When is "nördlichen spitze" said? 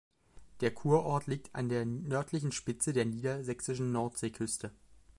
1.85-2.91